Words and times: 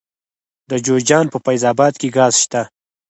د 0.69 0.71
جوزجان 0.85 1.25
په 1.33 1.37
فیض 1.45 1.63
اباد 1.71 1.93
کې 2.01 2.09
ګاز 2.17 2.33
شته. 2.43 2.61